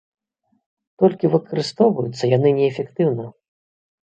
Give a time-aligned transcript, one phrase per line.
[1.03, 3.29] Толькі выкарыстоўваюцца яны неэфектыўна.